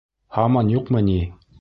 [0.37, 1.19] Һаман юҡмы ни?